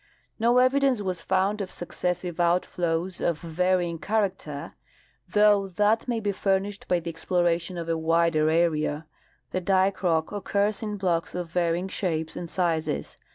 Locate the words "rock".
10.01-10.31